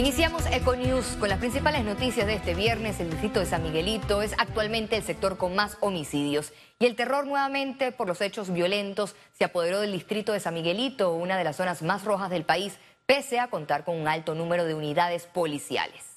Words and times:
Iniciamos 0.00 0.46
Econews 0.46 1.18
con 1.20 1.28
las 1.28 1.40
principales 1.40 1.84
noticias 1.84 2.26
de 2.26 2.32
este 2.32 2.54
viernes. 2.54 2.98
El 3.00 3.10
distrito 3.10 3.38
de 3.38 3.44
San 3.44 3.62
Miguelito 3.62 4.22
es 4.22 4.32
actualmente 4.38 4.96
el 4.96 5.02
sector 5.02 5.36
con 5.36 5.54
más 5.54 5.76
homicidios. 5.80 6.54
Y 6.78 6.86
el 6.86 6.96
terror 6.96 7.26
nuevamente 7.26 7.92
por 7.92 8.08
los 8.08 8.22
hechos 8.22 8.50
violentos 8.50 9.14
se 9.34 9.44
apoderó 9.44 9.82
del 9.82 9.92
distrito 9.92 10.32
de 10.32 10.40
San 10.40 10.54
Miguelito, 10.54 11.12
una 11.12 11.36
de 11.36 11.44
las 11.44 11.56
zonas 11.56 11.82
más 11.82 12.06
rojas 12.06 12.30
del 12.30 12.44
país, 12.44 12.78
pese 13.04 13.40
a 13.40 13.48
contar 13.48 13.84
con 13.84 13.94
un 13.94 14.08
alto 14.08 14.34
número 14.34 14.64
de 14.64 14.72
unidades 14.72 15.26
policiales. 15.26 16.09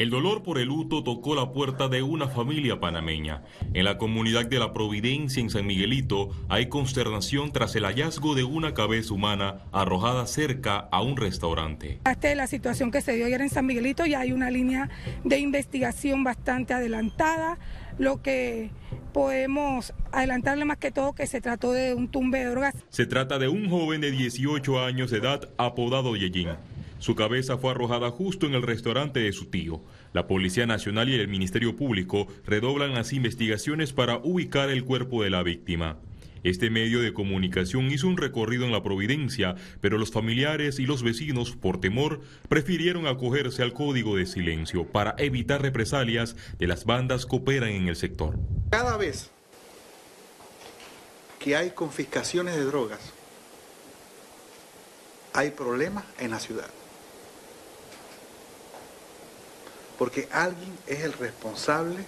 El 0.00 0.08
dolor 0.08 0.42
por 0.42 0.56
el 0.56 0.68
luto 0.68 1.04
tocó 1.04 1.34
la 1.34 1.52
puerta 1.52 1.88
de 1.88 2.02
una 2.02 2.26
familia 2.26 2.80
panameña. 2.80 3.42
En 3.74 3.84
la 3.84 3.98
comunidad 3.98 4.46
de 4.46 4.58
la 4.58 4.72
Providencia 4.72 5.42
en 5.42 5.50
San 5.50 5.66
Miguelito 5.66 6.30
hay 6.48 6.70
consternación 6.70 7.52
tras 7.52 7.76
el 7.76 7.84
hallazgo 7.84 8.34
de 8.34 8.42
una 8.42 8.72
cabeza 8.72 9.12
humana 9.12 9.56
arrojada 9.72 10.26
cerca 10.26 10.78
a 10.78 11.02
un 11.02 11.18
restaurante. 11.18 12.00
Esta 12.10 12.30
es 12.30 12.36
la 12.38 12.46
situación 12.46 12.90
que 12.90 13.02
se 13.02 13.12
dio 13.12 13.26
ayer 13.26 13.42
en 13.42 13.50
San 13.50 13.66
Miguelito, 13.66 14.06
ya 14.06 14.20
hay 14.20 14.32
una 14.32 14.50
línea 14.50 14.88
de 15.22 15.38
investigación 15.38 16.24
bastante 16.24 16.72
adelantada, 16.72 17.58
lo 17.98 18.22
que 18.22 18.70
podemos 19.12 19.92
adelantarle 20.12 20.64
más 20.64 20.78
que 20.78 20.92
todo 20.92 21.12
que 21.12 21.26
se 21.26 21.42
trató 21.42 21.72
de 21.72 21.92
un 21.92 22.08
tumbe 22.08 22.38
de 22.38 22.46
drogas. 22.46 22.74
Se 22.88 23.04
trata 23.04 23.38
de 23.38 23.48
un 23.48 23.68
joven 23.68 24.00
de 24.00 24.10
18 24.12 24.82
años 24.82 25.10
de 25.10 25.18
edad 25.18 25.50
apodado 25.58 26.16
Yejin. 26.16 26.48
Su 27.00 27.14
cabeza 27.14 27.56
fue 27.56 27.70
arrojada 27.70 28.10
justo 28.10 28.46
en 28.46 28.54
el 28.54 28.62
restaurante 28.62 29.20
de 29.20 29.32
su 29.32 29.46
tío. 29.46 29.80
La 30.12 30.26
Policía 30.26 30.66
Nacional 30.66 31.08
y 31.08 31.14
el 31.14 31.28
Ministerio 31.28 31.74
Público 31.74 32.28
redoblan 32.44 32.92
las 32.92 33.14
investigaciones 33.14 33.94
para 33.94 34.18
ubicar 34.18 34.68
el 34.68 34.84
cuerpo 34.84 35.22
de 35.22 35.30
la 35.30 35.42
víctima. 35.42 35.96
Este 36.42 36.68
medio 36.68 37.00
de 37.00 37.14
comunicación 37.14 37.90
hizo 37.90 38.06
un 38.06 38.18
recorrido 38.18 38.66
en 38.66 38.72
la 38.72 38.82
Providencia, 38.82 39.56
pero 39.80 39.96
los 39.96 40.10
familiares 40.10 40.78
y 40.78 40.84
los 40.84 41.02
vecinos, 41.02 41.56
por 41.56 41.80
temor, 41.80 42.20
prefirieron 42.50 43.06
acogerse 43.06 43.62
al 43.62 43.72
código 43.72 44.16
de 44.16 44.26
silencio 44.26 44.84
para 44.84 45.14
evitar 45.16 45.62
represalias 45.62 46.36
de 46.58 46.66
las 46.66 46.84
bandas 46.84 47.24
que 47.24 47.36
operan 47.36 47.70
en 47.70 47.88
el 47.88 47.96
sector. 47.96 48.38
Cada 48.68 48.98
vez 48.98 49.30
que 51.38 51.56
hay 51.56 51.70
confiscaciones 51.70 52.56
de 52.56 52.64
drogas, 52.64 53.00
hay 55.32 55.50
problemas 55.50 56.04
en 56.18 56.32
la 56.32 56.40
ciudad. 56.40 56.68
Porque 60.00 60.28
alguien 60.32 60.72
es 60.86 61.00
el 61.00 61.12
responsable 61.12 61.98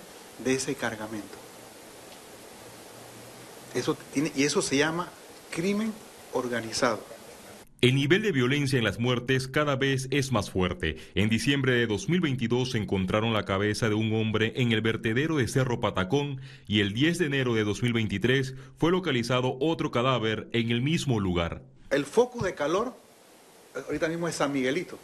de 0.43 0.55
ese 0.55 0.75
cargamento. 0.75 1.37
Eso 3.75 3.99
tiene, 4.15 4.33
y 4.35 4.45
eso 4.45 4.63
se 4.63 4.79
llama 4.79 5.11
crimen 5.51 5.93
organizado. 6.33 7.05
El 7.83 7.95
nivel 7.95 8.23
de 8.23 8.33
violencia 8.33 8.79
en 8.79 8.85
las 8.85 8.99
muertes 8.99 9.47
cada 9.47 9.77
vez 9.77 10.09
es 10.11 10.33
más 10.33 10.51
fuerte. 10.51 10.97
En 11.15 11.29
diciembre 11.29 11.75
de 11.75 11.87
2022 11.87 12.71
se 12.71 12.79
encontraron 12.79 13.35
la 13.35 13.45
cabeza 13.45 13.91
de 13.91 13.95
un 13.95 14.15
hombre 14.15 14.55
en 14.57 14.73
el 14.73 14.81
vertedero 14.81 15.37
de 15.37 15.47
Cerro 15.47 15.79
Patacón 15.81 16.41
y 16.67 16.81
el 16.81 16.95
10 16.95 17.19
de 17.19 17.27
enero 17.27 17.53
de 17.53 17.65
2023 17.65 18.55
fue 18.79 18.91
localizado 18.91 19.59
otro 19.61 19.91
cadáver 19.91 20.49
en 20.53 20.71
el 20.71 20.81
mismo 20.81 21.21
lugar. 21.21 21.61
El 21.91 22.07
foco 22.07 22.43
de 22.43 22.55
calor 22.55 22.97
ahorita 23.87 24.09
mismo 24.09 24.29
es 24.29 24.37
San 24.37 24.51
Miguelito 24.51 24.99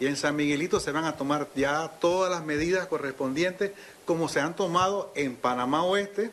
y 0.00 0.06
en 0.06 0.16
San 0.16 0.36
Miguelito 0.36 0.80
se 0.80 0.92
van 0.92 1.04
a 1.04 1.16
tomar 1.16 1.48
ya 1.54 1.88
todas 2.00 2.30
las 2.30 2.44
medidas 2.44 2.86
correspondientes 2.86 3.72
como 4.04 4.28
se 4.28 4.40
han 4.40 4.56
tomado 4.56 5.12
en 5.14 5.36
Panamá 5.36 5.84
Oeste, 5.84 6.30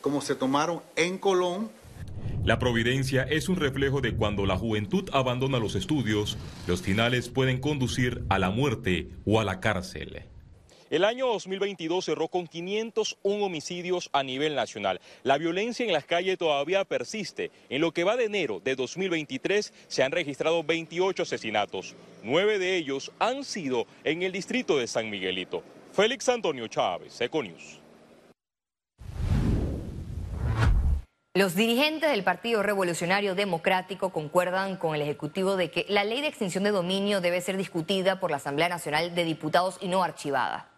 como 0.00 0.20
se 0.20 0.34
tomaron 0.34 0.82
en 0.96 1.18
Colón. 1.18 1.70
La 2.44 2.58
providencia 2.58 3.22
es 3.22 3.48
un 3.48 3.56
reflejo 3.56 4.00
de 4.00 4.16
cuando 4.16 4.46
la 4.46 4.56
juventud 4.56 5.08
abandona 5.12 5.58
los 5.58 5.74
estudios, 5.76 6.36
los 6.66 6.82
finales 6.82 7.28
pueden 7.28 7.60
conducir 7.60 8.24
a 8.28 8.38
la 8.38 8.50
muerte 8.50 9.10
o 9.24 9.40
a 9.40 9.44
la 9.44 9.60
cárcel. 9.60 10.31
El 10.92 11.06
año 11.06 11.26
2022 11.26 12.04
cerró 12.04 12.28
con 12.28 12.46
501 12.46 13.46
homicidios 13.46 14.10
a 14.12 14.22
nivel 14.22 14.54
nacional. 14.54 15.00
La 15.22 15.38
violencia 15.38 15.86
en 15.86 15.92
las 15.94 16.04
calles 16.04 16.36
todavía 16.36 16.84
persiste. 16.84 17.50
En 17.70 17.80
lo 17.80 17.92
que 17.92 18.04
va 18.04 18.14
de 18.14 18.26
enero 18.26 18.60
de 18.62 18.76
2023 18.76 19.72
se 19.88 20.02
han 20.02 20.12
registrado 20.12 20.62
28 20.62 21.22
asesinatos. 21.22 21.94
Nueve 22.22 22.58
de 22.58 22.76
ellos 22.76 23.10
han 23.20 23.42
sido 23.42 23.86
en 24.04 24.22
el 24.22 24.32
distrito 24.32 24.76
de 24.76 24.86
San 24.86 25.08
Miguelito. 25.08 25.62
Félix 25.94 26.28
Antonio 26.28 26.66
Chávez, 26.66 27.18
Econius. 27.22 27.80
Los 31.32 31.54
dirigentes 31.54 32.10
del 32.10 32.22
Partido 32.22 32.62
Revolucionario 32.62 33.34
Democrático 33.34 34.10
concuerdan 34.12 34.76
con 34.76 34.94
el 34.94 35.00
Ejecutivo 35.00 35.56
de 35.56 35.70
que 35.70 35.86
la 35.88 36.04
ley 36.04 36.20
de 36.20 36.26
extinción 36.26 36.64
de 36.64 36.70
dominio 36.70 37.22
debe 37.22 37.40
ser 37.40 37.56
discutida 37.56 38.20
por 38.20 38.30
la 38.30 38.36
Asamblea 38.36 38.68
Nacional 38.68 39.14
de 39.14 39.24
Diputados 39.24 39.78
y 39.80 39.88
no 39.88 40.04
archivada. 40.04 40.71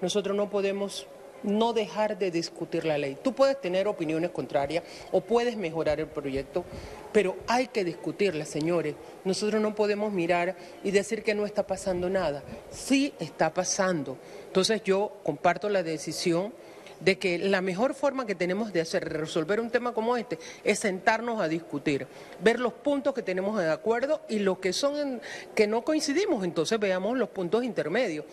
Nosotros 0.00 0.36
no 0.36 0.48
podemos 0.48 1.06
no 1.42 1.72
dejar 1.72 2.18
de 2.18 2.30
discutir 2.30 2.84
la 2.84 2.98
ley. 2.98 3.16
Tú 3.22 3.32
puedes 3.32 3.60
tener 3.60 3.86
opiniones 3.86 4.30
contrarias 4.30 4.84
o 5.12 5.20
puedes 5.20 5.56
mejorar 5.56 6.00
el 6.00 6.06
proyecto, 6.06 6.64
pero 7.12 7.36
hay 7.46 7.68
que 7.68 7.84
discutirla, 7.84 8.44
señores. 8.44 8.94
Nosotros 9.24 9.60
no 9.60 9.74
podemos 9.74 10.12
mirar 10.12 10.56
y 10.82 10.90
decir 10.90 11.22
que 11.22 11.34
no 11.34 11.46
está 11.46 11.66
pasando 11.66 12.10
nada. 12.10 12.42
Sí 12.70 13.12
está 13.18 13.52
pasando. 13.52 14.18
Entonces 14.46 14.82
yo 14.84 15.12
comparto 15.24 15.68
la 15.68 15.82
decisión 15.82 16.52
de 17.00 17.18
que 17.18 17.38
la 17.38 17.60
mejor 17.60 17.94
forma 17.94 18.26
que 18.26 18.34
tenemos 18.34 18.72
de 18.72 18.80
hacer 18.80 19.04
resolver 19.08 19.60
un 19.60 19.70
tema 19.70 19.92
como 19.92 20.16
este 20.16 20.38
es 20.64 20.80
sentarnos 20.80 21.40
a 21.40 21.46
discutir, 21.46 22.08
ver 22.40 22.58
los 22.58 22.72
puntos 22.72 23.14
que 23.14 23.22
tenemos 23.22 23.56
de 23.58 23.70
acuerdo 23.70 24.22
y 24.28 24.40
los 24.40 24.58
que 24.58 24.72
son 24.72 25.20
que 25.54 25.68
no 25.68 25.82
coincidimos, 25.82 26.42
entonces 26.42 26.78
veamos 26.80 27.16
los 27.16 27.28
puntos 27.28 27.62
intermedios. 27.62 28.24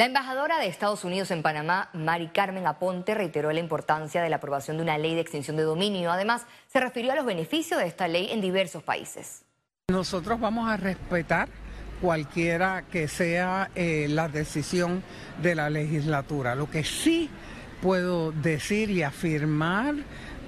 La 0.00 0.06
embajadora 0.06 0.58
de 0.58 0.66
Estados 0.66 1.04
Unidos 1.04 1.30
en 1.30 1.42
Panamá, 1.42 1.90
Mari 1.92 2.28
Carmen 2.28 2.66
Aponte, 2.66 3.14
reiteró 3.14 3.52
la 3.52 3.60
importancia 3.60 4.22
de 4.22 4.30
la 4.30 4.36
aprobación 4.36 4.78
de 4.78 4.82
una 4.82 4.96
ley 4.96 5.14
de 5.14 5.20
extinción 5.20 5.58
de 5.58 5.62
dominio. 5.62 6.10
Además, 6.10 6.46
se 6.68 6.80
refirió 6.80 7.12
a 7.12 7.16
los 7.16 7.26
beneficios 7.26 7.78
de 7.78 7.86
esta 7.86 8.08
ley 8.08 8.30
en 8.30 8.40
diversos 8.40 8.82
países. 8.82 9.42
Nosotros 9.90 10.40
vamos 10.40 10.70
a 10.70 10.78
respetar 10.78 11.50
cualquiera 12.00 12.84
que 12.90 13.08
sea 13.08 13.70
eh, 13.74 14.06
la 14.08 14.28
decisión 14.28 15.02
de 15.42 15.54
la 15.54 15.68
legislatura. 15.68 16.54
Lo 16.54 16.70
que 16.70 16.82
sí 16.82 17.28
puedo 17.82 18.32
decir 18.32 18.88
y 18.88 19.02
afirmar 19.02 19.96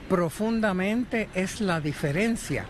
profundamente 0.09 1.29
es 1.35 1.61
la 1.61 1.83
diferencia 1.83 2.65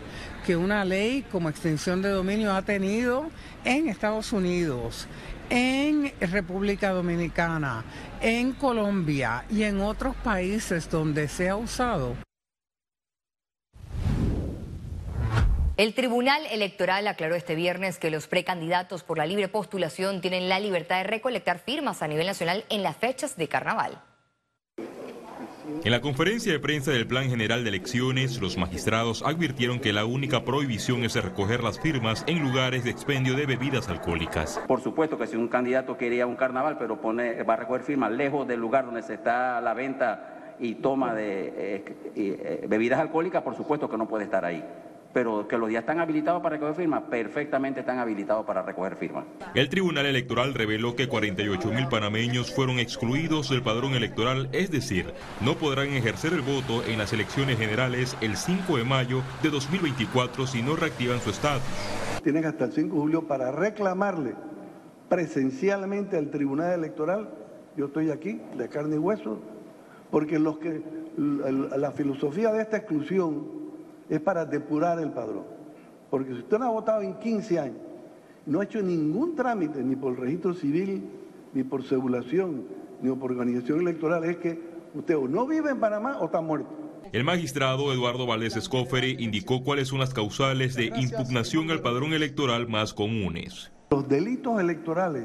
que 0.45 0.57
una 0.57 0.85
ley 0.85 1.23
como 1.31 1.49
extinción 1.49 2.03
de 2.03 2.09
dominio 2.09 2.53
ha 2.53 2.63
tenido 2.63 3.31
en 3.65 3.89
Estados 3.89 4.33
Unidos, 4.33 5.07
en 5.55 6.11
República 6.19 6.93
Dominicana, 6.93 7.85
en 8.23 8.53
Colombia 8.53 9.45
y 9.51 9.65
en 9.65 9.83
otros 9.83 10.17
países 10.17 10.89
donde 10.89 11.29
se 11.29 11.51
ha 11.51 11.57
usado. 11.57 12.17
El 15.77 15.93
Tribunal 15.93 16.47
Electoral 16.51 17.07
aclaró 17.07 17.35
este 17.35 17.55
viernes 17.55 17.99
que 17.99 18.11
los 18.11 18.29
precandidatos 18.29 19.03
por 19.03 19.19
la 19.19 19.27
libre 19.27 19.49
postulación 19.49 20.23
tienen 20.23 20.49
la 20.49 20.59
libertad 20.59 20.97
de 20.97 21.05
recolectar 21.05 21.59
firmas 21.59 22.03
a 22.03 22.09
nivel 22.09 22.27
nacional 22.27 22.65
en 22.71 22.83
las 22.83 22.97
fechas 22.97 23.37
de 23.37 23.49
carnaval. 23.49 24.03
En 25.85 25.91
la 25.91 26.01
conferencia 26.01 26.53
de 26.53 26.61
prensa 26.61 26.93
del 26.93 27.09
Plan 27.09 27.29
General 27.29 27.65
de 27.65 27.71
Elecciones, 27.71 28.41
los 28.41 28.57
magistrados 28.57 29.25
advirtieron 29.27 29.81
que 29.81 29.93
la 29.93 30.05
única 30.05 30.45
prohibición 30.45 31.03
es 31.03 31.21
recoger 31.21 31.65
las 31.65 31.81
firmas 31.81 32.23
en 32.29 32.41
lugares 32.41 32.85
de 32.85 32.91
expendio 32.91 33.35
de 33.35 33.47
bebidas 33.47 33.89
alcohólicas. 33.89 34.61
Por 34.69 34.81
supuesto 34.81 35.19
que 35.19 35.27
si 35.27 35.35
un 35.35 35.49
candidato 35.49 35.99
quería 35.99 36.25
un 36.25 36.37
carnaval, 36.37 36.77
pero 36.79 37.01
pone, 37.01 37.43
va 37.43 37.55
a 37.55 37.57
recoger 37.57 37.83
firmas 37.83 38.13
lejos 38.13 38.47
del 38.47 38.61
lugar 38.61 38.85
donde 38.85 39.03
se 39.03 39.15
está 39.15 39.61
la 39.61 39.75
venta 39.75 40.55
y 40.61 40.77
toma 40.77 41.15
de 41.15 41.53
eh, 41.57 41.85
eh, 42.15 42.65
bebidas 42.69 43.01
alcohólicas, 43.01 43.43
por 43.43 43.57
supuesto 43.57 43.91
que 43.91 43.99
no 43.99 44.07
puede 44.07 44.23
estar 44.23 44.45
ahí 44.45 44.65
pero 45.13 45.47
que 45.47 45.59
los 45.59 45.69
días 45.69 45.83
están 45.83 46.01
habilitados 46.01 46.43
para 46.43 46.57
recoger 46.57 46.75
firmas, 46.75 47.03
perfectamente 47.11 47.81
están 47.81 47.99
habilitados 47.99 48.45
para 48.47 48.63
recoger 48.63 48.97
firmas. 48.97 49.25
El 49.55 49.69
Tribunal 49.69 50.07
Electoral 50.07 50.55
reveló 50.55 50.97
que 50.97 51.09
48 51.09 51.69
mil 51.69 51.89
panameños 51.89 52.53
fueron 52.55 52.79
excluidos 52.79 53.51
del 53.51 53.63
padrón 53.63 53.95
electoral, 53.95 54.49
es 54.53 54.71
decir, 54.71 55.13
no 55.41 55.55
podrán 55.55 55.89
ejercer 55.91 56.33
el 56.33 56.41
voto 56.41 56.83
en 56.87 56.99
las 56.99 57.13
elecciones 57.13 57.59
generales 57.59 58.17
el 58.21 58.37
5 58.37 58.77
de 58.77 58.85
mayo 58.85 59.23
de 59.43 59.51
2024 59.51 60.47
si 60.47 60.63
no 60.63 60.77
reactivan 60.77 61.21
su 61.21 61.31
estatus. 61.31 61.63
Tienen 62.23 62.45
hasta 62.45 62.65
el 62.67 62.73
5 62.73 62.95
de 62.95 63.01
julio 63.01 63.27
para 63.27 63.51
reclamarle 63.51 64.35
presencialmente 65.09 66.17
al 66.17 66.31
Tribunal 66.31 66.73
Electoral, 66.73 67.29
yo 67.77 67.87
estoy 67.87 68.11
aquí, 68.11 68.41
de 68.57 68.69
carne 68.69 68.97
y 68.97 68.99
hueso, 68.99 69.41
porque 70.11 70.39
los 70.39 70.59
que 70.59 70.83
la 71.17 71.91
filosofía 71.91 72.51
de 72.53 72.63
esta 72.63 72.79
exclusión 72.79 73.62
es 74.13 74.21
para 74.21 74.45
depurar 74.45 74.99
el 74.99 75.11
padrón. 75.11 75.45
Porque 76.11 76.33
si 76.33 76.41
usted 76.41 76.59
no 76.59 76.67
ha 76.67 76.71
votado 76.71 77.01
en 77.01 77.15
15 77.15 77.59
años, 77.59 77.79
no 78.45 78.61
ha 78.61 78.65
hecho 78.65 78.83
ningún 78.83 79.35
trámite, 79.35 79.83
ni 79.83 79.97
por 79.97 80.21
registro 80.21 80.53
civil, 80.53 81.09
ni 81.55 81.63
por 81.63 81.83
segulación, 81.83 82.65
ni 83.01 83.11
por 83.15 83.31
organización 83.31 83.81
electoral, 83.81 84.25
es 84.25 84.37
que 84.37 84.61
usted 84.95 85.17
o 85.17 85.27
no 85.27 85.47
vive 85.47 85.71
en 85.71 85.81
Panamá 85.81 86.19
o 86.19 86.27
está 86.27 86.43
muerto. 86.43 86.69
El 87.11 87.25
magistrado 87.25 87.91
Eduardo 87.91 88.27
Valdés 88.27 88.55
Escofere 88.55 89.17
indicó 89.19 89.63
cuáles 89.63 89.89
son 89.89 90.01
las 90.01 90.13
causales 90.13 90.75
de 90.75 90.87
impugnación 90.95 91.71
al 91.71 91.81
padrón 91.81 92.13
electoral 92.13 92.69
más 92.69 92.93
comunes. 92.93 93.73
Los 93.91 94.07
delitos 94.09 94.61
electorales 94.61 95.25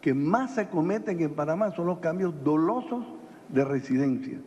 que 0.00 0.14
más 0.14 0.56
se 0.56 0.68
cometen 0.68 1.20
en 1.20 1.34
Panamá 1.34 1.70
son 1.76 1.86
los 1.86 2.00
cambios 2.00 2.34
dolosos 2.42 3.04
de 3.50 3.64
residencia. 3.64 4.40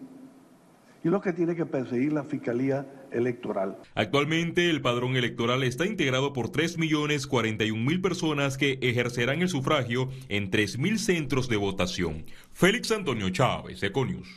Y 1.01 1.09
lo 1.09 1.21
que 1.21 1.31
tiene 1.31 1.55
que 1.55 1.65
perseguir 1.65 2.11
la 2.11 2.23
Fiscalía 2.23 2.85
Electoral. 3.13 3.77
Actualmente 3.95 4.69
el 4.69 4.81
padrón 4.81 5.15
electoral 5.15 5.63
está 5.63 5.85
integrado 5.85 6.33
por 6.33 6.51
3.041.000 6.51 8.01
personas 8.01 8.57
que 8.57 8.79
ejercerán 8.81 9.41
el 9.41 9.49
sufragio 9.49 10.09
en 10.29 10.51
3.000 10.51 10.97
centros 10.97 11.47
de 11.47 11.57
votación. 11.57 12.25
Félix 12.51 12.91
Antonio 12.91 13.29
Chávez, 13.29 13.81
Econius. 13.83 14.27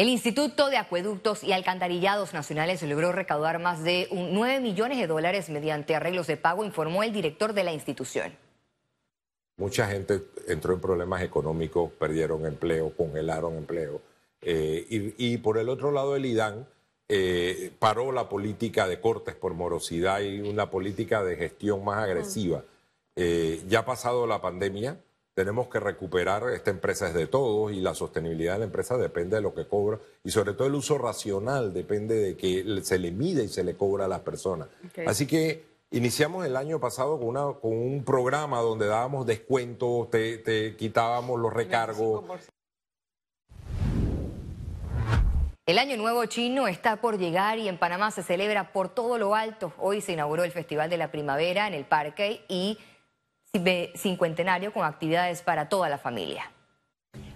El 0.00 0.08
Instituto 0.08 0.70
de 0.70 0.78
Acueductos 0.78 1.44
y 1.44 1.52
Alcantarillados 1.52 2.32
Nacionales 2.32 2.82
logró 2.84 3.12
recaudar 3.12 3.58
más 3.58 3.84
de 3.84 4.08
9 4.10 4.60
millones 4.60 4.96
de 4.96 5.06
dólares 5.06 5.50
mediante 5.50 5.94
arreglos 5.94 6.26
de 6.26 6.38
pago, 6.38 6.64
informó 6.64 7.02
el 7.02 7.12
director 7.12 7.52
de 7.52 7.64
la 7.64 7.74
institución. 7.74 8.32
Mucha 9.58 9.86
gente 9.88 10.22
entró 10.48 10.72
en 10.72 10.80
problemas 10.80 11.20
económicos, 11.20 11.92
perdieron 11.92 12.46
empleo, 12.46 12.96
congelaron 12.96 13.58
empleo. 13.58 14.00
Eh, 14.42 15.14
y, 15.18 15.38
por 15.38 15.58
el 15.58 15.68
otro 15.68 15.92
lado, 15.92 16.16
el 16.16 16.24
IDAN 16.24 16.66
eh, 17.08 17.72
paró 17.78 18.12
la 18.12 18.28
política 18.28 18.86
de 18.88 19.00
cortes 19.00 19.34
por 19.34 19.54
morosidad 19.54 20.20
y 20.20 20.40
una 20.40 20.70
política 20.70 21.22
de 21.22 21.36
gestión 21.36 21.84
más 21.84 22.04
agresiva. 22.04 22.64
Eh, 23.16 23.62
ya 23.68 23.80
ha 23.80 23.84
pasado 23.84 24.26
la 24.26 24.40
pandemia, 24.40 24.98
tenemos 25.34 25.68
que 25.68 25.80
recuperar, 25.80 26.48
esta 26.50 26.70
empresa 26.70 27.08
es 27.08 27.14
de 27.14 27.26
todos 27.26 27.72
y 27.72 27.80
la 27.80 27.94
sostenibilidad 27.94 28.54
de 28.54 28.58
la 28.60 28.64
empresa 28.66 28.96
depende 28.96 29.36
de 29.36 29.42
lo 29.42 29.54
que 29.54 29.66
cobra 29.66 29.98
y 30.22 30.30
sobre 30.30 30.54
todo 30.54 30.68
el 30.68 30.74
uso 30.74 30.98
racional 30.98 31.72
depende 31.72 32.14
de 32.16 32.36
que 32.36 32.80
se 32.82 32.98
le 32.98 33.10
mide 33.10 33.44
y 33.44 33.48
se 33.48 33.64
le 33.64 33.74
cobra 33.74 34.04
a 34.04 34.08
las 34.08 34.20
personas. 34.20 34.68
Así 35.06 35.26
que 35.26 35.64
iniciamos 35.90 36.46
el 36.46 36.56
año 36.56 36.78
pasado 36.80 37.18
con, 37.18 37.28
una, 37.28 37.52
con 37.60 37.72
un 37.72 38.04
programa 38.04 38.60
donde 38.60 38.86
dábamos 38.86 39.26
descuentos, 39.26 40.10
te, 40.10 40.76
quitábamos 40.76 41.40
los 41.40 41.52
recargos. 41.52 42.24
El 45.70 45.78
Año 45.78 45.96
Nuevo 45.96 46.26
Chino 46.26 46.66
está 46.66 46.96
por 46.96 47.16
llegar 47.16 47.60
y 47.60 47.68
en 47.68 47.78
Panamá 47.78 48.10
se 48.10 48.24
celebra 48.24 48.72
por 48.72 48.88
todo 48.88 49.18
lo 49.18 49.36
alto. 49.36 49.72
Hoy 49.78 50.00
se 50.00 50.14
inauguró 50.14 50.42
el 50.42 50.50
Festival 50.50 50.90
de 50.90 50.96
la 50.96 51.12
Primavera 51.12 51.68
en 51.68 51.74
el 51.74 51.84
Parque 51.84 52.44
y 52.48 52.76
cincuentenario 53.94 54.72
con 54.72 54.84
actividades 54.84 55.42
para 55.42 55.68
toda 55.68 55.88
la 55.88 55.98
familia. 55.98 56.50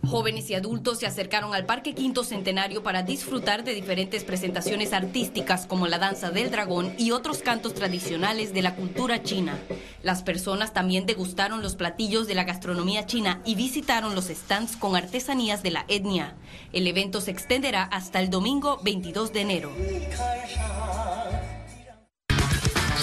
Jóvenes 0.06 0.50
y 0.50 0.54
adultos 0.54 0.98
se 0.98 1.06
acercaron 1.06 1.54
al 1.54 1.66
Parque 1.66 1.94
Quinto 1.94 2.24
Centenario 2.24 2.82
para 2.82 3.02
disfrutar 3.02 3.64
de 3.64 3.74
diferentes 3.74 4.24
presentaciones 4.24 4.92
artísticas 4.92 5.66
como 5.66 5.86
la 5.86 5.98
danza 5.98 6.30
del 6.30 6.50
dragón 6.50 6.94
y 6.98 7.10
otros 7.10 7.38
cantos 7.38 7.74
tradicionales 7.74 8.52
de 8.52 8.62
la 8.62 8.74
cultura 8.74 9.22
china. 9.22 9.58
Las 10.02 10.22
personas 10.22 10.72
también 10.72 11.06
degustaron 11.06 11.62
los 11.62 11.76
platillos 11.76 12.26
de 12.26 12.34
la 12.34 12.44
gastronomía 12.44 13.06
china 13.06 13.40
y 13.44 13.54
visitaron 13.54 14.14
los 14.14 14.26
stands 14.26 14.76
con 14.76 14.96
artesanías 14.96 15.62
de 15.62 15.70
la 15.70 15.84
etnia. 15.88 16.36
El 16.72 16.86
evento 16.86 17.20
se 17.20 17.30
extenderá 17.30 17.84
hasta 17.84 18.20
el 18.20 18.30
domingo 18.30 18.80
22 18.84 19.32
de 19.32 19.40
enero. 19.40 19.72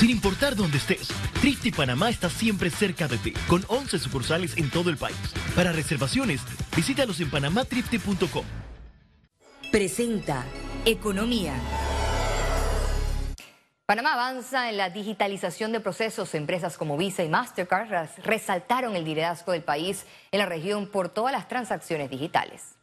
Sin 0.02 0.10
importar 0.10 0.56
dónde 0.56 0.80
estés, 0.80 1.10
Trifte 1.42 1.72
Panamá 1.72 2.10
está 2.10 2.28
siempre 2.28 2.72
cerca 2.72 3.08
de 3.08 3.20
ti, 3.20 3.34
con 3.48 3.64
11 3.68 4.00
sucursales 4.00 4.58
en 4.58 4.72
todo 4.72 4.90
el 4.90 4.98
país. 4.98 5.16
Para 5.56 5.72
reservaciones, 5.72 6.42
visítalos 6.76 7.20
en 7.20 7.30
panamatrifte.com. 7.30 8.46
Presenta 9.72 10.46
Economía. 10.86 11.54
Panamá 13.86 14.14
avanza 14.14 14.70
en 14.70 14.78
la 14.78 14.90
digitalización 14.90 15.74
de 15.74 15.82
procesos. 15.82 16.34
Empresas 16.34 16.78
como 16.78 16.98
Visa 16.98 17.24
y 17.24 17.30
Mastercard 17.30 18.10
resaltaron 18.24 18.96
el 18.96 19.04
liderazgo 19.04 19.52
del 19.52 19.64
país 19.64 20.06
en 20.32 20.40
la 20.40 20.46
región 20.46 20.88
por 20.88 21.10
todas 21.10 21.34
las 21.34 21.48
transacciones 21.48 22.10
digitales. 22.10 22.78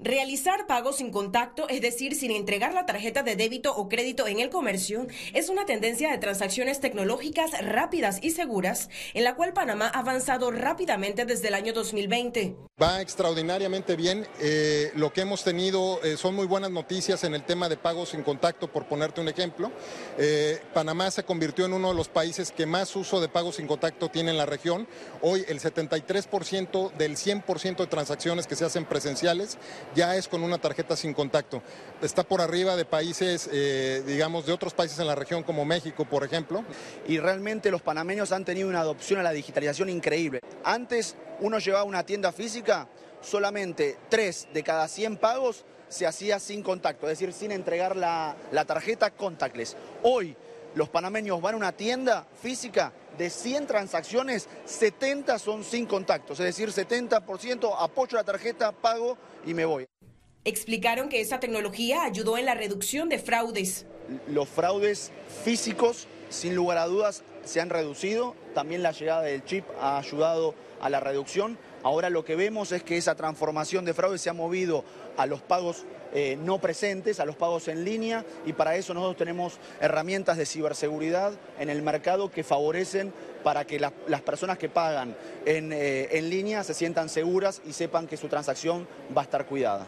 Realizar 0.00 0.68
pagos 0.68 0.98
sin 0.98 1.10
contacto, 1.10 1.68
es 1.68 1.80
decir, 1.80 2.14
sin 2.14 2.30
entregar 2.30 2.72
la 2.72 2.86
tarjeta 2.86 3.24
de 3.24 3.34
débito 3.34 3.74
o 3.74 3.88
crédito 3.88 4.28
en 4.28 4.38
el 4.38 4.48
comercio, 4.48 5.08
es 5.34 5.48
una 5.48 5.66
tendencia 5.66 6.08
de 6.08 6.18
transacciones 6.18 6.78
tecnológicas 6.78 7.50
rápidas 7.66 8.20
y 8.22 8.30
seguras, 8.30 8.90
en 9.14 9.24
la 9.24 9.34
cual 9.34 9.54
Panamá 9.54 9.90
ha 9.92 9.98
avanzado 9.98 10.52
rápidamente 10.52 11.24
desde 11.24 11.48
el 11.48 11.54
año 11.54 11.72
2020. 11.72 12.54
Va 12.80 13.00
extraordinariamente 13.00 13.96
bien. 13.96 14.24
Eh, 14.40 14.92
lo 14.94 15.12
que 15.12 15.22
hemos 15.22 15.42
tenido 15.42 16.00
eh, 16.04 16.16
son 16.16 16.36
muy 16.36 16.46
buenas 16.46 16.70
noticias 16.70 17.24
en 17.24 17.34
el 17.34 17.42
tema 17.42 17.68
de 17.68 17.76
pagos 17.76 18.10
sin 18.10 18.22
contacto, 18.22 18.70
por 18.70 18.86
ponerte 18.86 19.20
un 19.20 19.28
ejemplo. 19.28 19.72
Eh, 20.16 20.60
Panamá 20.72 21.10
se 21.10 21.24
convirtió 21.24 21.66
en 21.66 21.72
uno 21.72 21.88
de 21.88 21.96
los 21.96 22.06
países 22.08 22.52
que 22.52 22.66
más 22.66 22.94
uso 22.94 23.20
de 23.20 23.28
pagos 23.28 23.56
sin 23.56 23.66
contacto 23.66 24.10
tiene 24.10 24.30
en 24.30 24.36
la 24.36 24.46
región. 24.46 24.86
Hoy 25.22 25.44
el 25.48 25.58
73% 25.58 26.92
del 26.92 27.16
100% 27.16 27.78
de 27.78 27.86
transacciones 27.88 28.46
que 28.46 28.54
se 28.54 28.64
hacen 28.64 28.84
presenciales 28.84 29.58
ya 29.94 30.16
es 30.16 30.28
con 30.28 30.42
una 30.42 30.58
tarjeta 30.58 30.96
sin 30.96 31.14
contacto. 31.14 31.62
Está 32.02 32.22
por 32.22 32.40
arriba 32.40 32.76
de 32.76 32.84
países, 32.84 33.48
eh, 33.52 34.02
digamos, 34.06 34.46
de 34.46 34.52
otros 34.52 34.74
países 34.74 34.98
en 34.98 35.06
la 35.06 35.14
región 35.14 35.42
como 35.42 35.64
México, 35.64 36.04
por 36.04 36.24
ejemplo. 36.24 36.64
Y 37.06 37.18
realmente 37.18 37.70
los 37.70 37.82
panameños 37.82 38.32
han 38.32 38.44
tenido 38.44 38.68
una 38.68 38.80
adopción 38.80 39.20
a 39.20 39.22
la 39.22 39.32
digitalización 39.32 39.88
increíble. 39.88 40.40
Antes 40.64 41.16
uno 41.40 41.58
llevaba 41.58 41.84
una 41.84 42.04
tienda 42.04 42.32
física, 42.32 42.88
solamente 43.20 43.98
3 44.08 44.48
de 44.52 44.62
cada 44.62 44.88
100 44.88 45.16
pagos 45.16 45.64
se 45.88 46.06
hacía 46.06 46.38
sin 46.38 46.62
contacto, 46.62 47.06
es 47.06 47.18
decir, 47.18 47.32
sin 47.32 47.50
entregar 47.50 47.96
la, 47.96 48.36
la 48.52 48.64
tarjeta 48.66 49.10
contactless. 49.10 49.76
Hoy 50.02 50.36
los 50.74 50.88
panameños 50.88 51.40
van 51.40 51.54
a 51.54 51.56
una 51.56 51.72
tienda 51.72 52.26
física, 52.40 52.92
de 53.16 53.30
100 53.30 53.66
transacciones, 53.66 54.48
70 54.64 55.38
son 55.38 55.64
sin 55.64 55.86
contactos, 55.86 56.38
es 56.38 56.46
decir, 56.46 56.70
70% 56.70 57.74
apoyo 57.78 58.16
la 58.16 58.24
tarjeta, 58.24 58.70
pago 58.70 59.18
y 59.44 59.54
me 59.54 59.64
voy. 59.64 59.86
Explicaron 60.44 61.08
que 61.08 61.20
esa 61.20 61.40
tecnología 61.40 62.04
ayudó 62.04 62.38
en 62.38 62.46
la 62.46 62.54
reducción 62.54 63.08
de 63.08 63.18
fraudes. 63.18 63.86
Los 64.28 64.48
fraudes 64.48 65.10
físicos, 65.44 66.06
sin 66.30 66.54
lugar 66.54 66.78
a 66.78 66.86
dudas, 66.86 67.22
se 67.44 67.60
han 67.60 67.70
reducido. 67.70 68.34
También 68.54 68.82
la 68.82 68.92
llegada 68.92 69.22
del 69.22 69.44
chip 69.44 69.64
ha 69.80 69.98
ayudado 69.98 70.54
a 70.80 70.88
la 70.88 71.00
reducción. 71.00 71.58
Ahora 71.82 72.08
lo 72.08 72.24
que 72.24 72.36
vemos 72.36 72.72
es 72.72 72.82
que 72.82 72.96
esa 72.96 73.14
transformación 73.14 73.84
de 73.84 73.94
fraude 73.94 74.18
se 74.18 74.30
ha 74.30 74.32
movido 74.32 74.84
a 75.16 75.26
los 75.26 75.42
pagos 75.42 75.84
eh, 76.12 76.38
no 76.40 76.58
presentes, 76.58 77.20
a 77.20 77.24
los 77.24 77.36
pagos 77.36 77.68
en 77.68 77.84
línea 77.84 78.24
y 78.46 78.52
para 78.52 78.76
eso 78.76 78.94
nosotros 78.94 79.16
tenemos 79.16 79.58
herramientas 79.80 80.36
de 80.36 80.46
ciberseguridad 80.46 81.32
en 81.58 81.70
el 81.70 81.82
mercado 81.82 82.30
que 82.30 82.44
favorecen 82.44 83.12
para 83.42 83.64
que 83.64 83.78
las 83.78 84.22
personas 84.22 84.58
que 84.58 84.68
pagan 84.68 85.16
en, 85.46 85.72
eh, 85.72 86.08
en 86.12 86.30
línea 86.30 86.64
se 86.64 86.74
sientan 86.74 87.08
seguras 87.08 87.62
y 87.66 87.72
sepan 87.72 88.06
que 88.06 88.16
su 88.16 88.28
transacción 88.28 88.86
va 89.16 89.22
a 89.22 89.24
estar 89.24 89.46
cuidada. 89.46 89.86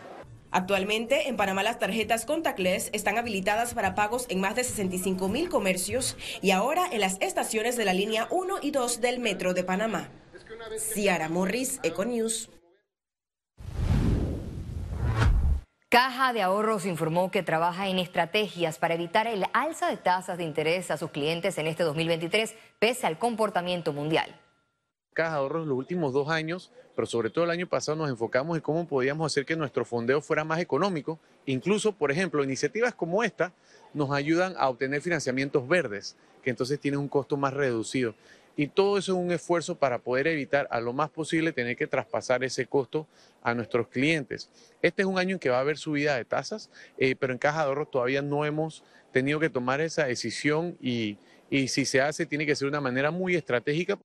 Actualmente, 0.53 1.29
en 1.29 1.37
Panamá 1.37 1.63
las 1.63 1.79
tarjetas 1.79 2.25
contactless 2.25 2.91
están 2.93 3.19
habilitadas 3.19 3.75
para 3.75 3.95
pagos 3.95 4.27
en 4.29 4.41
más 4.41 4.57
de 4.57 4.65
65 4.65 5.29
mil 5.29 5.49
comercios 5.49 6.17
y 6.43 6.51
ahora 6.51 6.89
en 6.91 7.01
las 7.01 7.19
estaciones 7.21 7.77
de 7.77 7.85
la 7.85 7.95
línea 7.95 8.27
1 8.31 8.57
y 8.61 8.73
2 8.73 9.01
del 9.01 9.21
Metro 9.21 9.55
de 9.55 9.63
Panamá. 9.63 10.11
Ciara 10.79 11.29
Morris, 11.29 11.79
Econews. 11.83 12.51
Caja 15.91 16.33
de 16.33 16.41
Ahorros 16.41 16.87
informó 16.87 17.33
que 17.33 17.43
trabaja 17.43 17.89
en 17.89 17.99
estrategias 17.99 18.79
para 18.79 18.95
evitar 18.95 19.27
el 19.27 19.45
alza 19.53 19.89
de 19.89 19.97
tasas 19.97 20.39
de 20.39 20.45
interés 20.45 20.89
a 20.93 20.97
sus 20.97 21.11
clientes 21.11 21.59
en 21.59 21.67
este 21.67 21.83
2023, 21.83 22.55
pese 22.79 23.09
al 23.09 23.19
comportamiento 23.19 23.93
mundial. 23.93 24.33
Caja 25.15 25.31
de 25.33 25.37
Ahorros 25.39 25.67
los 25.67 25.77
últimos 25.77 26.13
dos 26.13 26.29
años, 26.29 26.71
pero 26.95 27.07
sobre 27.07 27.29
todo 27.29 27.45
el 27.45 27.51
año 27.51 27.67
pasado 27.67 27.97
nos 27.97 28.09
enfocamos 28.09 28.57
en 28.57 28.63
cómo 28.63 28.87
podíamos 28.87 29.33
hacer 29.33 29.45
que 29.45 29.57
nuestro 29.57 29.85
fondeo 29.85 30.21
fuera 30.21 30.45
más 30.45 30.61
económico. 30.61 31.19
Incluso, 31.45 31.91
por 31.91 32.13
ejemplo, 32.13 32.45
iniciativas 32.45 32.95
como 32.95 33.25
esta 33.25 33.53
nos 33.93 34.13
ayudan 34.13 34.55
a 34.59 34.69
obtener 34.69 35.03
financiamientos 35.03 35.67
verdes, 35.67 36.17
que 36.45 36.51
entonces 36.51 36.79
tienen 36.79 37.01
un 37.01 37.09
costo 37.09 37.37
más 37.37 37.53
reducido. 37.53 38.15
Y 38.61 38.67
todo 38.69 38.99
eso 38.99 39.13
es 39.13 39.19
un 39.19 39.33
esfuerzo 39.33 39.79
para 39.79 40.01
poder 40.01 40.27
evitar 40.27 40.69
a 40.71 40.83
lo 40.83 40.93
más 40.93 41.09
posible 41.09 41.51
tener 41.51 41.79
que 41.79 41.87
traspasar 41.87 42.45
ese 42.45 42.67
costo 42.67 43.07
a 43.43 43.55
nuestros 43.55 43.89
clientes. 43.89 44.51
Este 44.83 45.01
es 45.01 45.09
un 45.09 45.19
año 45.19 45.37
en 45.37 45.39
que 45.39 45.49
va 45.49 45.57
a 45.57 45.61
haber 45.61 45.79
subida 45.79 46.15
de 46.15 46.27
tasas, 46.27 46.69
eh, 46.99 47.17
pero 47.19 47.33
en 47.33 47.39
Caja 47.39 47.61
de 47.63 47.69
Ahorros 47.69 47.91
todavía 47.91 48.21
no 48.21 48.45
hemos 48.45 48.85
tenido 49.13 49.41
que 49.41 49.49
tomar 49.49 49.81
esa 49.81 50.05
decisión 50.05 50.77
y, 50.79 51.17
y 51.49 51.69
si 51.69 51.87
se 51.87 52.03
hace 52.03 52.27
tiene 52.27 52.45
que 52.45 52.55
ser 52.55 52.67
de 52.67 52.73
una 52.73 52.83
manera 52.83 53.11
muy 53.11 53.35
estratégica. 53.35 53.99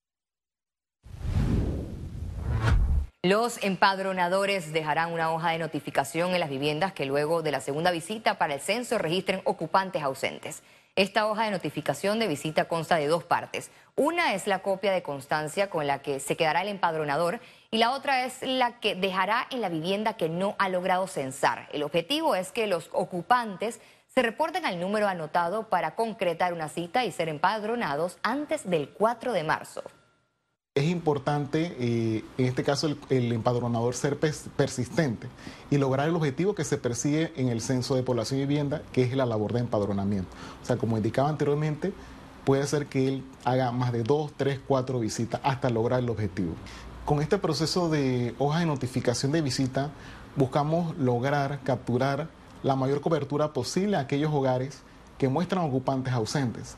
Los 3.23 3.61
empadronadores 3.61 4.71
dejarán 4.71 5.11
una 5.11 5.33
hoja 5.33 5.51
de 5.51 5.57
notificación 5.57 6.33
en 6.33 6.39
las 6.39 6.49
viviendas 6.49 6.93
que 6.93 7.05
luego 7.05 7.41
de 7.41 7.51
la 7.51 7.59
segunda 7.59 7.91
visita 7.91 8.37
para 8.37 8.53
el 8.53 8.61
censo 8.61 8.99
registren 8.99 9.41
ocupantes 9.43 10.01
ausentes. 10.01 10.63
Esta 10.97 11.27
hoja 11.27 11.43
de 11.43 11.51
notificación 11.51 12.19
de 12.19 12.27
visita 12.29 12.69
consta 12.69 12.95
de 12.95 13.07
dos 13.07 13.25
partes. 13.25 13.69
Una 13.97 14.33
es 14.33 14.47
la 14.47 14.59
copia 14.59 14.93
de 14.93 15.03
constancia 15.03 15.69
con 15.69 15.87
la 15.87 16.01
que 16.01 16.21
se 16.21 16.37
quedará 16.37 16.61
el 16.61 16.69
empadronador 16.69 17.41
y 17.69 17.79
la 17.79 17.91
otra 17.91 18.23
es 18.23 18.41
la 18.41 18.79
que 18.79 18.95
dejará 18.95 19.45
en 19.51 19.59
la 19.59 19.67
vivienda 19.67 20.15
que 20.15 20.29
no 20.29 20.55
ha 20.57 20.69
logrado 20.69 21.05
censar. 21.07 21.67
El 21.73 21.83
objetivo 21.83 22.33
es 22.33 22.53
que 22.53 22.65
los 22.65 22.89
ocupantes 22.93 23.81
se 24.07 24.21
reporten 24.21 24.65
al 24.65 24.79
número 24.79 25.09
anotado 25.09 25.67
para 25.67 25.95
concretar 25.95 26.53
una 26.53 26.69
cita 26.69 27.03
y 27.03 27.11
ser 27.11 27.27
empadronados 27.27 28.17
antes 28.23 28.69
del 28.69 28.87
4 28.87 29.33
de 29.33 29.43
marzo. 29.43 29.83
Importante, 31.05 31.75
eh, 31.77 32.25
en 32.39 32.45
este 32.47 32.63
caso, 32.63 32.87
el, 33.09 33.31
empadronador 33.31 33.93
ser 33.93 34.17
persistente 34.17 35.27
y 35.69 35.77
lograr 35.77 36.09
el 36.09 36.15
objetivo 36.15 36.55
que 36.55 36.63
se 36.63 36.79
persigue 36.79 37.31
en 37.35 37.49
el 37.49 37.61
censo 37.61 37.93
de 37.93 38.01
población 38.01 38.39
y 38.39 38.47
vivienda, 38.47 38.81
que 38.91 39.03
es 39.03 39.15
la 39.15 39.27
labor 39.27 39.53
de 39.53 39.59
empadronamiento. 39.59 40.27
O 40.63 40.65
sea, 40.65 40.77
como 40.77 40.97
indicaba 40.97 41.29
anteriormente, 41.29 41.93
puede 42.43 42.65
ser 42.65 42.87
que 42.87 43.07
él 43.07 43.23
haga 43.43 43.71
más 43.71 43.93
de 43.93 44.01
dos, 44.01 44.31
tres, 44.35 44.59
cuatro 44.67 44.99
visitas 44.99 45.39
hasta 45.43 45.69
lograr 45.69 45.99
el 45.99 46.09
objetivo. 46.09 46.55
Con 47.05 47.21
este 47.21 47.37
proceso 47.37 47.87
de 47.87 48.33
hoja 48.39 48.61
de 48.61 48.65
notificación 48.65 49.31
de 49.31 49.43
visita, 49.43 49.91
buscamos 50.35 50.97
lograr 50.97 51.59
capturar 51.63 52.29
la 52.63 52.75
mayor 52.75 53.01
cobertura 53.01 53.53
posible 53.53 53.97
a 53.97 53.99
aquellos 53.99 54.33
hogares 54.33 54.81
que 55.19 55.29
muestran 55.29 55.65
ocupantes 55.65 56.15
ausentes. 56.15 56.77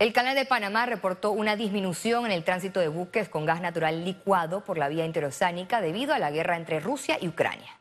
El 0.00 0.14
Canal 0.14 0.34
de 0.34 0.46
Panamá 0.46 0.86
reportó 0.86 1.30
una 1.30 1.56
disminución 1.56 2.24
en 2.24 2.32
el 2.32 2.42
tránsito 2.42 2.80
de 2.80 2.88
buques 2.88 3.28
con 3.28 3.44
gas 3.44 3.60
natural 3.60 4.02
licuado 4.02 4.64
por 4.64 4.78
la 4.78 4.88
vía 4.88 5.04
interoceánica 5.04 5.82
debido 5.82 6.14
a 6.14 6.18
la 6.18 6.30
guerra 6.30 6.56
entre 6.56 6.80
Rusia 6.80 7.18
y 7.20 7.28
Ucrania. 7.28 7.78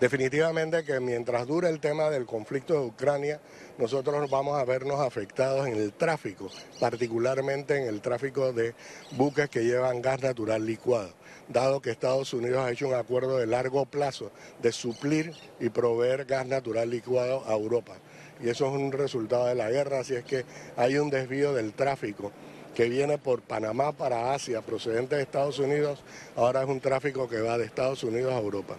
Definitivamente 0.00 0.82
que 0.84 1.00
mientras 1.00 1.46
dure 1.46 1.68
el 1.68 1.80
tema 1.80 2.08
del 2.08 2.24
conflicto 2.24 2.72
de 2.72 2.86
Ucrania, 2.86 3.42
nosotros 3.76 4.30
vamos 4.30 4.58
a 4.58 4.64
vernos 4.64 5.00
afectados 5.00 5.66
en 5.66 5.74
el 5.74 5.92
tráfico, 5.92 6.48
particularmente 6.80 7.76
en 7.76 7.88
el 7.88 8.00
tráfico 8.00 8.54
de 8.54 8.74
buques 9.10 9.50
que 9.50 9.66
llevan 9.66 10.00
gas 10.00 10.22
natural 10.22 10.64
licuado, 10.64 11.12
dado 11.46 11.82
que 11.82 11.90
Estados 11.90 12.32
Unidos 12.32 12.64
ha 12.64 12.70
hecho 12.70 12.88
un 12.88 12.94
acuerdo 12.94 13.36
de 13.36 13.46
largo 13.46 13.84
plazo 13.84 14.32
de 14.62 14.72
suplir 14.72 15.34
y 15.60 15.68
proveer 15.68 16.24
gas 16.24 16.46
natural 16.46 16.88
licuado 16.88 17.44
a 17.46 17.52
Europa 17.52 17.98
y 18.42 18.48
eso 18.48 18.66
es 18.66 18.72
un 18.72 18.92
resultado 18.92 19.46
de 19.46 19.54
la 19.54 19.70
guerra, 19.70 20.00
así 20.00 20.14
es 20.14 20.24
que 20.24 20.44
hay 20.76 20.98
un 20.98 21.10
desvío 21.10 21.52
del 21.52 21.72
tráfico 21.72 22.32
que 22.74 22.88
viene 22.88 23.18
por 23.18 23.42
Panamá 23.42 23.92
para 23.92 24.34
Asia, 24.34 24.62
procedente 24.62 25.16
de 25.16 25.22
Estados 25.22 25.58
Unidos, 25.58 26.02
ahora 26.36 26.62
es 26.62 26.68
un 26.68 26.80
tráfico 26.80 27.28
que 27.28 27.40
va 27.40 27.58
de 27.58 27.66
Estados 27.66 28.02
Unidos 28.02 28.32
a 28.32 28.38
Europa. 28.38 28.76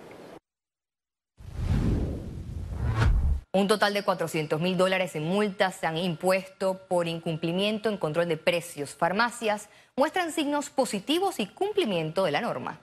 Un 3.55 3.67
total 3.67 3.93
de 3.93 4.03
400 4.03 4.59
mil 4.59 4.75
dólares 4.77 5.15
en 5.15 5.25
multas 5.25 5.75
se 5.75 5.85
han 5.85 5.97
impuesto 5.97 6.79
por 6.87 7.07
incumplimiento 7.07 7.87
en 7.87 7.97
control 7.97 8.27
de 8.27 8.37
precios. 8.37 8.95
Farmacias 8.95 9.69
muestran 9.95 10.31
signos 10.31 10.71
positivos 10.71 11.39
y 11.39 11.45
cumplimiento 11.45 12.25
de 12.25 12.31
la 12.31 12.41
norma 12.41 12.79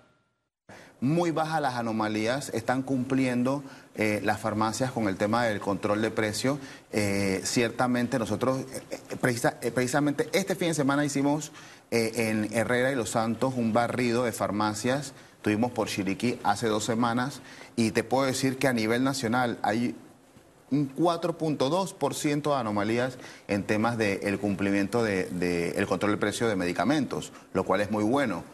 muy 1.01 1.31
bajas 1.31 1.61
las 1.61 1.75
anomalías, 1.75 2.51
están 2.51 2.83
cumpliendo 2.83 3.63
eh, 3.95 4.21
las 4.23 4.41
farmacias 4.41 4.93
con 4.93 5.09
el 5.09 5.17
tema 5.17 5.45
del 5.45 5.61
control 5.61 6.03
de 6.03 6.11
precios. 6.11 6.59
Eh, 6.93 7.41
ciertamente 7.45 8.19
nosotros, 8.19 8.65
eh, 8.91 9.71
precisamente 9.73 10.29
este 10.33 10.55
fin 10.55 10.69
de 10.69 10.75
semana 10.75 11.05
hicimos 11.05 11.53
en 11.93 12.49
Herrera 12.53 12.93
y 12.93 12.95
Los 12.95 13.11
Santos 13.11 13.55
un 13.57 13.73
barrido 13.73 14.23
de 14.23 14.31
farmacias, 14.31 15.13
tuvimos 15.43 15.73
por 15.73 15.89
Chiriquí 15.89 16.39
hace 16.45 16.69
dos 16.69 16.85
semanas 16.85 17.41
y 17.75 17.91
te 17.91 18.05
puedo 18.05 18.27
decir 18.27 18.59
que 18.59 18.69
a 18.69 18.73
nivel 18.73 19.03
nacional 19.03 19.59
hay 19.63 19.97
un 20.71 20.95
4.2% 20.95 22.43
de 22.43 22.55
anomalías 22.55 23.19
en 23.49 23.65
temas 23.65 23.99
del 23.99 24.39
cumplimiento 24.39 25.03
del 25.03 25.39
de, 25.41 25.87
control 25.89 26.13
de 26.13 26.19
precio 26.19 26.49
de 26.49 26.55
medicamentos, 26.55 27.33
lo 27.53 27.65
cual 27.65 27.81
es 27.81 27.91
muy 27.91 28.05
bueno. 28.05 28.45